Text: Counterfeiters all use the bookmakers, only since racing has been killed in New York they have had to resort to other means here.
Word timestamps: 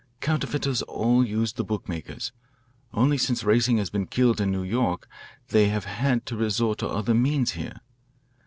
Counterfeiters 0.19 0.81
all 0.87 1.23
use 1.23 1.53
the 1.53 1.63
bookmakers, 1.63 2.31
only 2.91 3.19
since 3.19 3.43
racing 3.43 3.77
has 3.77 3.91
been 3.91 4.07
killed 4.07 4.41
in 4.41 4.49
New 4.51 4.63
York 4.63 5.07
they 5.49 5.69
have 5.69 5.85
had 5.85 6.25
to 6.25 6.35
resort 6.35 6.79
to 6.79 6.87
other 6.87 7.13
means 7.13 7.51
here. 7.51 7.81